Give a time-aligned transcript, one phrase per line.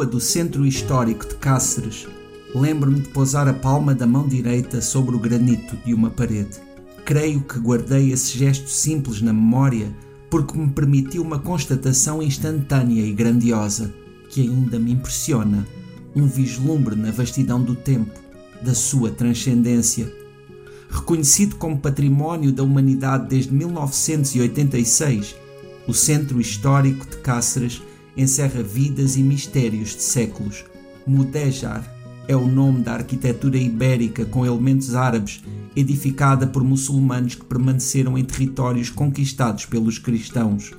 [0.00, 2.08] Rua do centro histórico de Cáceres,
[2.54, 6.58] lembro-me de pousar a palma da mão direita sobre o granito de uma parede.
[7.04, 9.94] Creio que guardei esse gesto simples na memória
[10.30, 13.92] porque me permitiu uma constatação instantânea e grandiosa
[14.30, 15.68] que ainda me impressiona,
[16.16, 18.18] um vislumbre na vastidão do tempo,
[18.62, 20.10] da sua transcendência.
[20.88, 25.36] Reconhecido como Património da Humanidade desde 1986,
[25.86, 27.82] o Centro Histórico de Cáceres
[28.20, 30.64] encerra vidas e mistérios de séculos.
[31.06, 31.82] Mudejar
[32.28, 35.42] é o nome da arquitetura ibérica com elementos árabes,
[35.74, 40.72] edificada por muçulmanos que permaneceram em territórios conquistados pelos cristãos.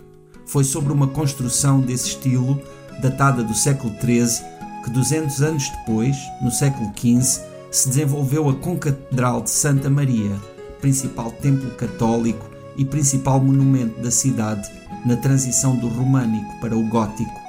[0.46, 2.62] Foi sobre uma construção desse estilo,
[3.02, 4.46] datada do século XIII,
[4.84, 10.32] que 200 anos depois, no século XV, se desenvolveu a Concatedral de Santa Maria,
[10.80, 14.70] principal templo católico e principal monumento da cidade
[15.06, 17.42] na transição do românico para o gótico.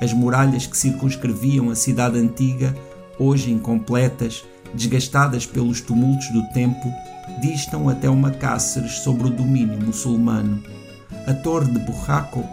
[0.00, 2.76] As muralhas que circunscreviam a cidade antiga,
[3.18, 6.92] hoje incompletas, desgastadas pelos tumultos do tempo,
[7.40, 10.62] distam até uma Cáceres sobre o domínio muçulmano.
[11.26, 12.44] A Torre de Burraco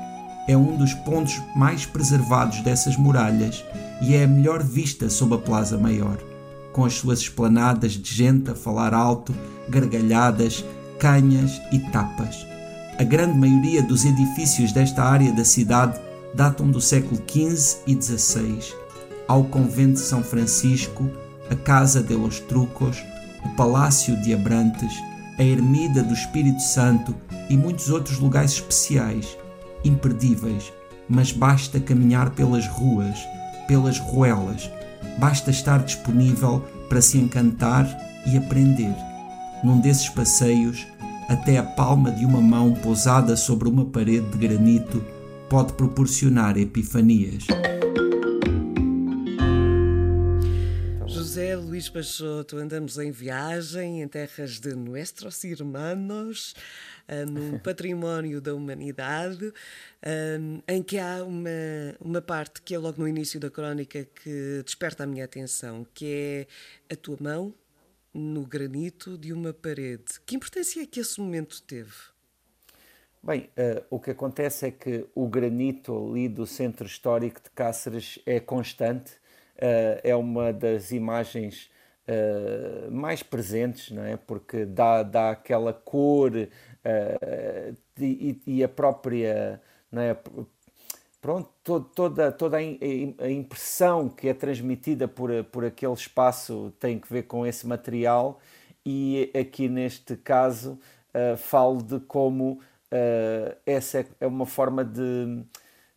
[0.47, 3.63] é um dos pontos mais preservados dessas muralhas
[4.01, 6.17] e é a melhor vista sob a Plaza Maior,
[6.71, 9.33] com as suas esplanadas de gente a falar alto,
[9.69, 10.63] gargalhadas,
[11.03, 12.47] canhas e tapas.
[12.97, 15.99] A grande maioria dos edifícios desta área da cidade
[16.33, 18.73] datam do século XV e XVI.
[19.27, 21.11] Ao convento de São Francisco,
[21.51, 23.03] a Casa de los Trucos,
[23.43, 24.93] o Palácio de Abrantes,
[25.37, 27.13] a Ermida do Espírito Santo
[27.49, 29.37] e muitos outros lugares especiais,
[29.83, 30.71] imperdíveis,
[31.09, 33.19] mas basta caminhar pelas ruas,
[33.67, 34.71] pelas ruelas,
[35.19, 37.85] basta estar disponível para se encantar
[38.25, 38.95] e aprender.
[39.61, 40.87] Num desses passeios,
[41.27, 45.03] até a palma de uma mão pousada sobre uma parede de granito
[45.49, 47.45] pode proporcionar epifanias.
[51.05, 56.55] José Luís Peixoto, andamos em viagem em terras de Nuestros Irmãos,
[57.07, 59.51] eh, num património da humanidade,
[60.01, 61.49] eh, em que há uma,
[61.99, 66.47] uma parte que é logo no início da crónica que desperta a minha atenção, que
[66.89, 67.53] é a tua mão
[68.13, 70.19] no granito de uma parede.
[70.25, 71.91] Que importância é que esse momento teve?
[73.21, 78.19] Bem, uh, o que acontece é que o granito ali do centro histórico de Cáceres
[78.25, 81.71] é constante, uh, é uma das imagens
[82.07, 84.17] uh, mais presentes, não é?
[84.17, 86.33] porque dá, dá aquela cor
[87.97, 90.17] e, e, a própria não é?
[91.23, 97.11] Pronto, todo, toda, toda a impressão que é transmitida por, por aquele espaço tem que
[97.11, 98.41] ver com esse material
[98.85, 100.77] e aqui neste caso
[101.15, 102.59] uh, falo de como
[102.91, 105.45] uh, essa é uma forma de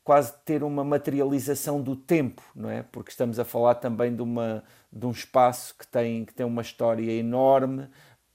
[0.05, 2.85] quase ter uma materialização do tempo, não é?
[2.85, 4.63] Porque estamos a falar também de, uma,
[4.93, 7.89] de um espaço que tem, que tem uma história enorme,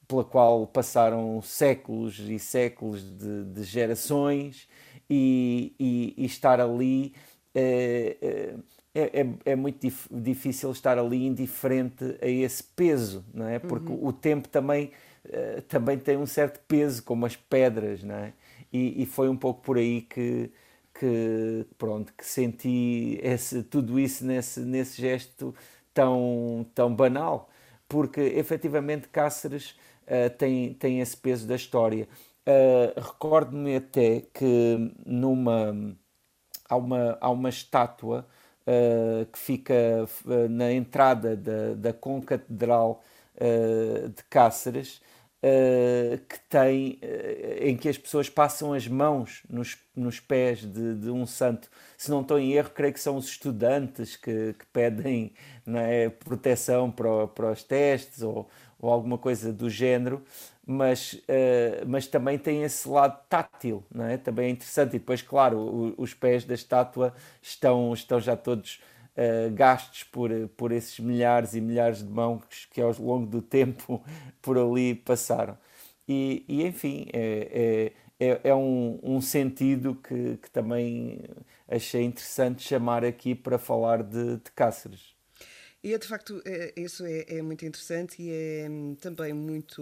[0.06, 4.68] pela qual passaram séculos e séculos de, de gerações
[5.12, 7.14] e, e, e estar ali
[7.54, 8.56] é,
[8.96, 13.60] é, é, é muito dif, difícil estar ali indiferente a esse peso, não é?
[13.60, 14.08] Porque uhum.
[14.08, 14.92] o tempo também,
[15.26, 18.34] uh, também tem um certo peso, como as pedras, não é?
[18.72, 20.50] E, e, foi um pouco por aí que,
[20.98, 25.54] que pronto, que senti esse, tudo isso nesse, nesse gesto
[25.94, 27.50] tão, tão banal,
[27.90, 29.72] porque efetivamente Cáceres
[30.08, 32.08] uh, tem, tem esse peso da história.
[32.48, 35.96] Uh, Recordo-me até que numa
[36.68, 38.26] há uma, há uma estátua
[38.66, 39.74] uh, que fica
[40.26, 43.04] uh, na entrada da, da Concatedral
[44.14, 45.02] de Cáceres
[46.30, 47.00] que tem
[47.60, 51.68] em que as pessoas passam as mãos nos, nos pés de, de, um santo.
[51.98, 55.34] Se não estou em erro, creio que são os estudantes que, que pedem
[55.66, 58.48] é, proteção para, para os testes ou,
[58.82, 60.24] ou alguma coisa do género
[60.66, 64.18] mas, uh, mas também tem esse lado tátil, não é?
[64.18, 64.96] também é interessante.
[64.96, 68.82] E depois, claro, o, os pés da estátua estão, estão já todos
[69.18, 74.04] uh, gastos por, por esses milhares e milhares de mãos que ao longo do tempo
[74.42, 75.58] por ali passaram.
[76.08, 81.22] E, e enfim, é, é, é, é um, um sentido que, que também
[81.68, 85.11] achei interessante chamar aqui para falar de, de Cáceres.
[85.84, 89.82] E é de facto, é, isso é, é, muito interessante e é hum, também muito,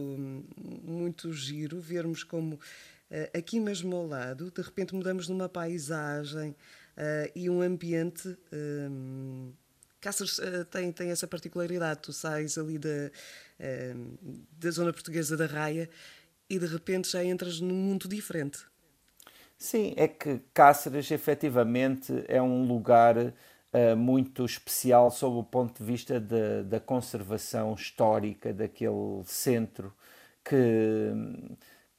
[0.57, 7.31] muito giro vermos como uh, aqui mesmo ao lado, de repente mudamos numa paisagem uh,
[7.35, 8.37] e um ambiente.
[8.53, 9.51] Um,
[9.99, 13.11] Cáceres uh, tem, tem essa particularidade, tu sais ali da,
[13.59, 15.89] uh, da zona portuguesa da Raia
[16.49, 18.59] e de repente já entras num mundo diferente.
[19.57, 23.33] Sim, é que Cáceres efetivamente é um lugar
[23.73, 29.93] uh, muito especial sob o ponto de vista de, da conservação histórica daquele centro
[30.43, 31.11] que,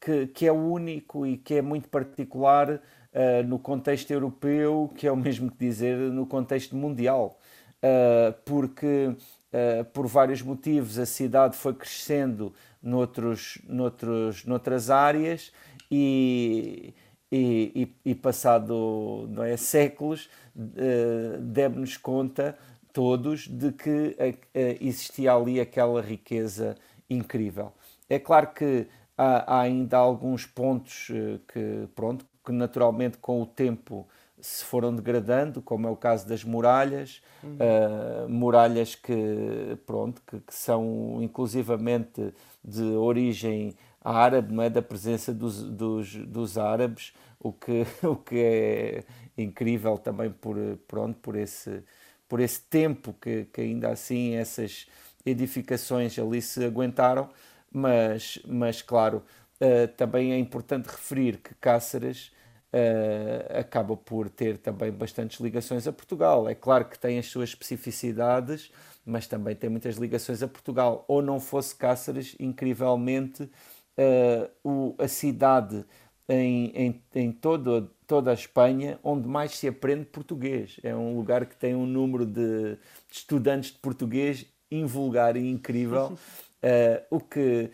[0.00, 5.12] que, que, é único e que é muito particular uh, no contexto europeu, que é
[5.12, 7.38] o mesmo que dizer no contexto mundial,
[7.76, 9.14] uh, porque
[9.92, 15.52] por vários motivos a cidade foi crescendo noutros, noutros, noutras áreas
[15.90, 16.94] e,
[17.30, 22.56] e, e, e passado não é, séculos uh, demos conta
[22.92, 24.16] todos de que
[24.80, 26.76] existia ali aquela riqueza
[27.08, 27.72] incrível.
[28.08, 33.46] É claro que há, há ainda alguns pontos uh, que, pronto, que naturalmente com o
[33.46, 34.08] tempo
[34.40, 37.56] se foram degradando, como é o caso das muralhas, uhum.
[37.56, 42.32] uh, muralhas que, pronto, que, que, são inclusivamente
[42.64, 44.70] de origem árabe, não é?
[44.70, 49.04] da presença dos, dos, dos árabes, o que, o que é
[49.36, 50.56] incrível também por,
[50.86, 51.82] pronto, por, esse,
[52.28, 54.86] por esse tempo que, que ainda assim essas
[55.24, 57.28] edificações ali se aguentaram,
[57.72, 59.22] mas, mas claro,
[59.60, 62.32] uh, também é importante referir que Cáceres
[62.72, 66.48] uh, acaba por ter também bastantes ligações a Portugal.
[66.48, 68.70] É claro que tem as suas especificidades,
[69.04, 71.04] mas também tem muitas ligações a Portugal.
[71.06, 73.48] Ou não fosse Cáceres, incrivelmente,
[73.98, 75.84] uh, o, a cidade
[76.28, 80.76] em, em, em todo, toda a Espanha onde mais se aprende português.
[80.82, 82.78] É um lugar que tem um número de, de
[83.10, 86.16] estudantes de português invulgar e incrível, uh,
[87.10, 87.70] o que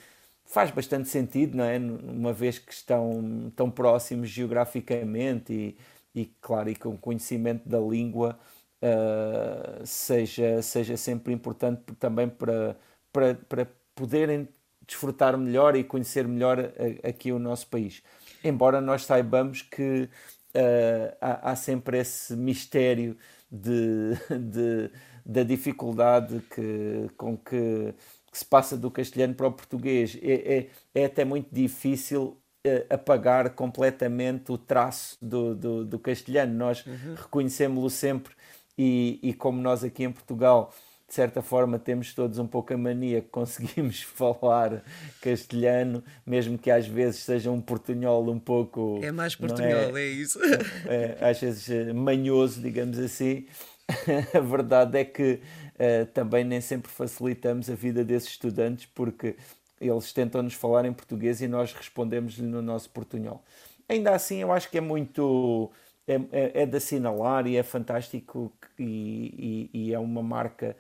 [0.46, 1.76] faz bastante sentido, não é?
[1.78, 5.76] Uma vez que estão tão próximos geograficamente e,
[6.22, 8.38] e claro, e com conhecimento da língua,
[8.82, 12.76] uh, seja, seja sempre importante também para,
[13.12, 14.48] para, para poderem
[14.86, 16.72] desfrutar melhor e conhecer melhor
[17.02, 18.02] aqui o nosso país.
[18.44, 20.08] Embora nós saibamos que
[20.54, 23.16] uh, há, há, sempre esse mistério
[23.50, 24.90] de, de,
[25.24, 27.94] da dificuldade que, com que
[28.36, 30.18] que se passa do castelhano para o português.
[30.20, 32.36] É, é, é até muito difícil
[32.66, 36.52] uh, apagar completamente o traço do, do, do castelhano.
[36.52, 37.14] Nós uhum.
[37.16, 38.34] reconhecemos-lo sempre
[38.76, 40.70] e, e como nós aqui em Portugal
[41.08, 44.82] de certa forma temos todos um pouco a mania que conseguimos falar
[45.20, 49.00] castelhano, mesmo que às vezes seja um portunhol um pouco.
[49.02, 50.02] É mais portunhol, é?
[50.02, 50.38] é, isso.
[50.86, 53.46] É, às vezes eh, manhoso, digamos assim.
[54.34, 55.40] a verdade é que
[55.74, 59.36] uh, também nem sempre facilitamos a vida desses estudantes porque
[59.80, 63.42] eles tentam nos falar em português e nós respondemos-lhe no nosso portunhol.
[63.88, 65.70] Ainda assim, eu acho que é muito.
[66.08, 70.76] É, é, é de assinalar e é fantástico e, e, e, é uma marca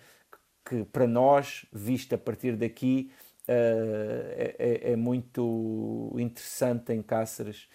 [0.68, 3.10] que, para nós, vista a partir daqui,
[3.48, 7.68] uh, é, é, muito interessante em Cáceres.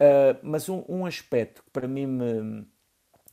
[0.00, 2.66] Uh, mas um, um, aspecto que para mim me,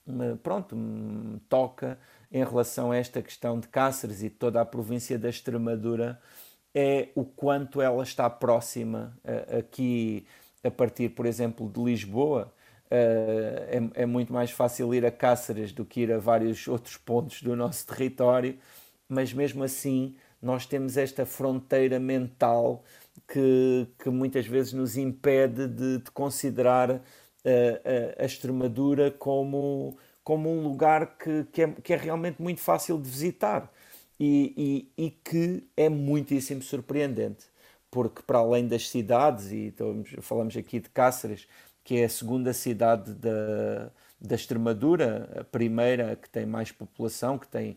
[0.05, 1.97] me, pronto, me toca
[2.31, 6.21] em relação a esta questão de Cáceres e toda a província da Extremadura
[6.75, 10.27] é o quanto ela está próxima uh, aqui
[10.63, 12.53] a partir, por exemplo, de Lisboa.
[12.91, 16.97] Uh, é, é, muito mais fácil ir a Cáceres do que ir a vários outros
[16.97, 18.57] pontos do nosso território,
[19.09, 22.83] mas mesmo assim nós temos esta fronteira mental
[23.27, 27.01] que, que muitas vezes nos impede de, de considerar uh,
[28.17, 29.97] a, Extremadura como
[30.29, 33.71] como um lugar que, que, é, que é realmente muito fácil de visitar.
[34.19, 37.45] E, e, e, que é muitíssimo surpreendente,
[37.89, 41.47] porque para além das cidades, e estamos, falamos aqui de Cáceres,
[41.83, 47.47] que é a segunda cidade da, da Extremadura, a primeira que tem mais população, que
[47.47, 47.75] tem,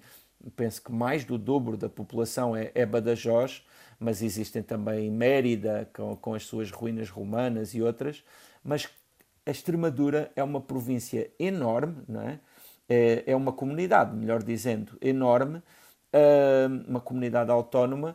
[0.56, 3.64] penso que mais do dobro da população é, é Badajoz,
[3.98, 8.24] mas existem também Mérida, com, com as suas ruínas romanas e outras,
[8.64, 8.88] mas
[9.46, 12.38] a Extremadura é uma província enorme, não é?
[12.88, 15.62] É, é uma comunidade, melhor dizendo, enorme,
[16.86, 18.14] uma comunidade autónoma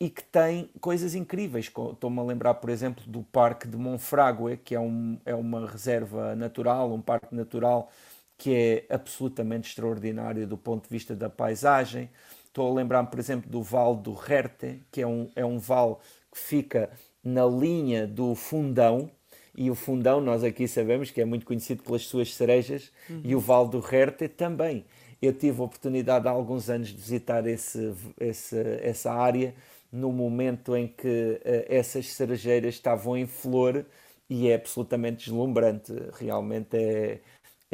[0.00, 1.66] e que tem coisas incríveis.
[1.66, 6.34] Estou-me a lembrar, por exemplo, do Parque de Monfrágue, que é, um, é uma reserva
[6.34, 7.90] natural, um parque natural
[8.44, 12.10] que é absolutamente extraordinário do ponto de vista da paisagem.
[12.44, 15.96] Estou a lembrar-me, por exemplo, do Vale do Rerte, que é um, é um vale
[16.30, 16.90] que fica
[17.24, 19.10] na linha do Fundão,
[19.56, 23.22] e o Fundão, nós aqui sabemos que é muito conhecido pelas suas cerejas, uhum.
[23.24, 24.84] e o Val do Rerte também.
[25.22, 29.54] Eu tive a oportunidade há alguns anos de visitar esse, esse, essa área
[29.90, 33.86] no momento em que uh, essas cerejeiras estavam em flor
[34.28, 35.94] e é absolutamente deslumbrante.
[36.18, 37.20] Realmente é,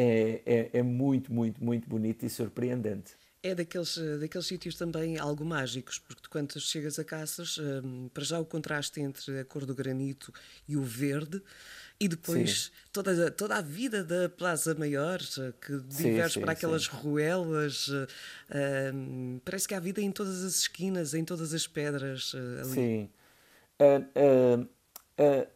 [0.00, 3.12] é, é, é muito, muito, muito bonito e surpreendente.
[3.42, 8.38] É daqueles, daqueles sítios também algo mágicos, porque quando chegas a Caças, um, para já
[8.38, 10.32] o contraste entre a cor do granito
[10.68, 11.42] e o verde,
[11.98, 15.20] e depois toda, toda a vida da Plaza Maior,
[15.60, 16.96] que diverge para aquelas sim.
[16.96, 18.06] ruelas, uh,
[19.44, 22.74] parece que há vida em todas as esquinas, em todas as pedras uh, ali.
[22.74, 23.10] Sim.
[23.80, 24.68] Uh,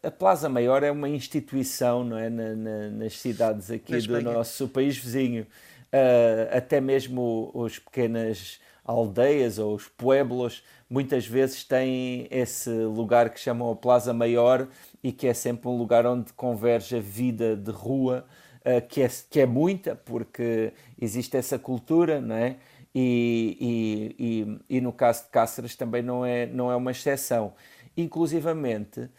[0.03, 2.29] a Plaza Maior é uma instituição não é?
[2.29, 5.47] Na, na, nas cidades aqui do nosso país vizinho
[5.95, 13.41] uh, até mesmo os pequenas aldeias ou os pueblos muitas vezes têm esse lugar que
[13.41, 14.69] chamam a Plaza Maior
[15.03, 18.27] e que é sempre um lugar onde converge a vida de rua,
[18.61, 22.57] uh, que, é, que é muita, porque existe essa cultura, não é?
[22.95, 27.55] E, e, e, e, no caso de Cáceres também não é, não é uma exceção.
[27.97, 29.11] Inclusivamente,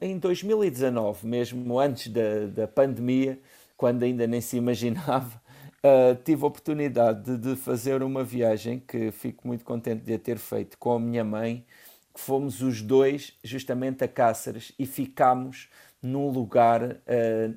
[0.00, 3.38] em 2019, mesmo antes da, da pandemia,
[3.76, 5.40] quando ainda nem se imaginava,
[5.82, 10.18] uh, tive a oportunidade de, de, fazer uma viagem que fico muito contente de a
[10.18, 11.64] ter feito com a minha mãe,
[12.12, 15.68] que fomos os dois justamente a Cáceres e ficámos
[16.00, 16.96] num lugar uh,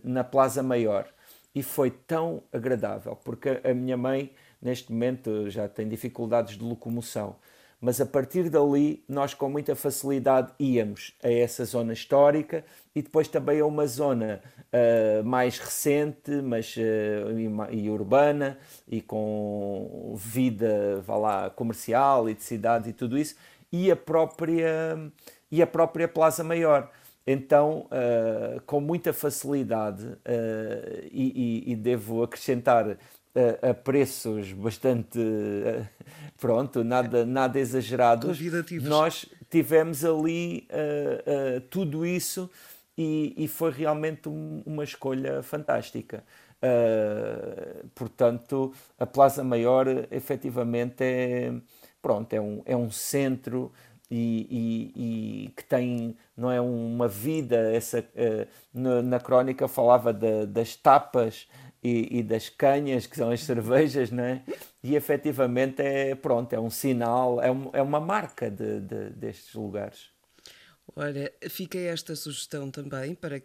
[0.04, 1.08] na Plaza Maior.
[1.54, 7.36] E foi tão agradável, porque a minha mãe, neste momento, já tem dificuldades de locomoção
[7.79, 12.65] mas a partir dali nós com muita facilidade íamos a essa zona histórica
[12.96, 18.57] e depois também a uma zona uh, mais recente mas, uh, e, e, urbana
[18.88, 23.36] e com vida vá lá, comercial e de cidade e tudo isso
[23.72, 24.98] e a própria,
[25.51, 26.89] e a própria Plaza Maior.
[27.29, 30.17] Então, uh, com muita facilidade,
[31.12, 32.98] e, e, e devo acrescentar
[33.62, 35.20] a, a preços bastante
[36.38, 38.27] pronto, nada, nada exagerado.
[38.88, 42.50] Nós tivemos ali uh, uh, tudo isso
[42.98, 46.24] e, e foi realmente um, uma escolha fantástica.
[46.58, 51.53] Uh, portanto, a Plaza Maior efetivamente é,
[52.01, 53.72] pronto, é, um, é um centro
[54.10, 58.06] e, e, e, que tem não é uma vida essa
[58.74, 61.46] na, na, crónica falava de, das tapas
[61.84, 64.43] e, e, das canhas que são as cervejas não é?
[64.84, 69.53] e efetivamente é pronto é um sinal é, um, é uma marca de, de, destes
[69.53, 70.10] lugares
[70.96, 73.41] Olha, fica esta sugestão também para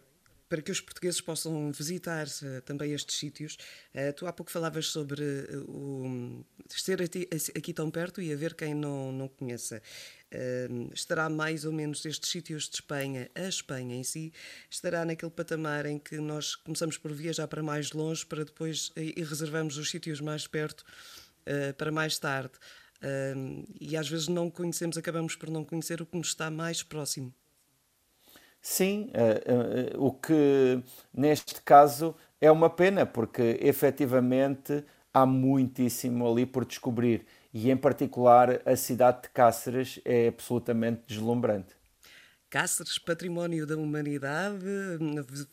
[0.49, 3.57] para que os portugueses possam visitar uh, também estes sítios.
[3.93, 8.73] Uh, tu há pouco falavas sobre uh, o ser aqui, tão perto e haver quem
[8.73, 9.81] não, não conheça.
[10.93, 14.33] estará mais ou menos estes sítios de Espanha, a Espanha em si,
[14.69, 19.23] estará naquele patamar em que nós começamos por viajar para mais longe para depois e
[19.23, 20.83] reservamos os sítios mais perto
[21.77, 22.53] para mais tarde.
[23.79, 27.33] e às vezes não conhecemos, acabamos por não conhecer o que nos está mais próximo.
[28.65, 30.81] Sim, uh, uh, o que
[31.13, 38.61] neste caso é uma pena, porque efetivamente há muitíssimo ali por descobrir e, em particular,
[38.65, 41.75] a cidade de Cáceres é absolutamente deslumbrante.
[42.49, 44.65] Cáceres, património da humanidade,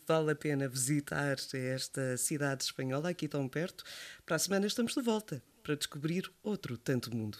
[0.07, 3.83] vale a pena visitar esta cidade espanhola aqui tão perto.
[4.25, 7.37] Para a semana estamos de volta para descobrir outro tanto mundo.